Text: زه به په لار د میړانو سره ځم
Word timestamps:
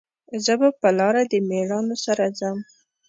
زه 0.45 0.53
به 0.59 0.69
په 0.81 0.89
لار 0.97 1.15
د 1.31 1.33
میړانو 1.47 1.95
سره 2.05 2.25
ځم 2.39 2.57